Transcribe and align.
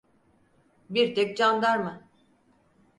Bir 0.89 1.15
tek 1.15 1.37
candarma… 1.37 2.07